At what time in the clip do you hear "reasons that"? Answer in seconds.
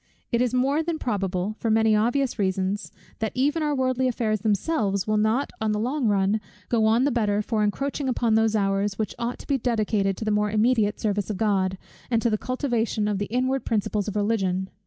2.39-3.31